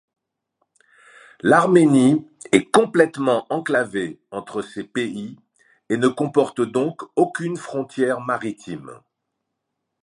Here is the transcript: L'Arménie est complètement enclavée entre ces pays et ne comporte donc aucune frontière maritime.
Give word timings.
L'Arménie 1.41 2.25
est 2.51 2.65
complètement 2.71 3.45
enclavée 3.53 4.19
entre 4.31 4.63
ces 4.63 4.83
pays 4.83 5.37
et 5.89 5.97
ne 5.97 6.07
comporte 6.07 6.59
donc 6.61 7.01
aucune 7.15 7.55
frontière 7.55 8.19
maritime. 8.19 8.99